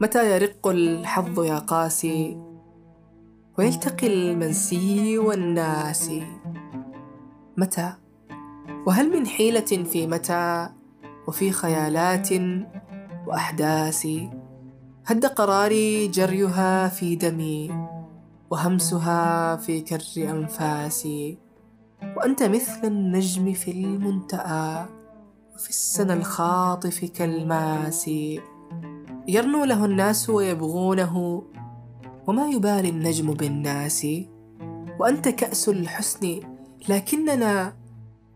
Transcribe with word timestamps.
متى 0.00 0.34
يرق 0.34 0.66
الحظ 0.66 1.40
يا 1.40 1.58
قاسي؟ 1.58 2.36
ويلتقي 3.58 4.06
المنسي 4.06 5.18
والناسي 5.18 6.26
متى؟ 7.56 7.92
وهل 8.86 9.10
من 9.10 9.26
حيلة 9.26 9.60
في 9.60 10.06
متى؟ 10.06 10.68
وفي 11.28 11.52
خيالات 11.52 12.28
وأحداث. 13.26 14.06
هد 15.06 15.26
قراري 15.26 16.08
جريها 16.08 16.88
في 16.88 17.16
دمي 17.16 17.88
وهمسها 18.50 19.56
في 19.56 19.80
كر 19.80 20.30
أنفاسي. 20.30 21.38
وأنت 22.16 22.42
مثل 22.42 22.86
النجم 22.86 23.52
في 23.52 23.70
المنتأى 23.70 24.86
وفي 25.54 25.68
السنى 25.70 26.12
الخاطف 26.12 27.04
كالماسي 27.04 28.40
يرنو 29.28 29.64
له 29.64 29.84
الناس 29.84 30.30
ويبغونه 30.30 31.42
وما 32.26 32.48
يبالي 32.48 32.88
النجم 32.88 33.32
بالناس. 33.34 34.06
وأنت 35.00 35.28
كأس 35.28 35.68
الحسن 35.68 36.40
لكننا 36.88 37.76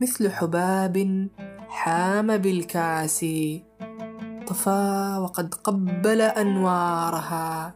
مثل 0.00 0.30
حباب 0.30 1.28
حام 1.68 2.36
بالكاس. 2.36 3.26
طفى 4.46 5.18
وقد 5.22 5.54
قبل 5.54 6.20
أنوارها 6.20 7.74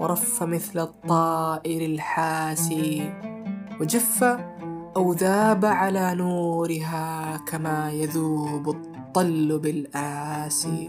ورف 0.00 0.42
مثل 0.42 0.78
الطائر 0.78 1.86
الحاسي 1.86 3.12
وجف 3.80 4.24
أو 4.96 5.12
ذاب 5.12 5.64
على 5.64 6.14
نورها 6.14 7.36
كما 7.36 7.90
يذوب 7.92 8.68
الطل 8.68 9.58
بالآسي 9.58 10.88